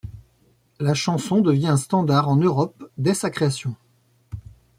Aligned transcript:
La 0.79 0.95
chanson 0.95 1.41
devient 1.41 1.67
un 1.67 1.77
standard 1.77 2.27
en 2.27 2.35
Europe 2.35 2.89
dès 2.97 3.13
sa 3.13 3.29
création. 3.29 3.75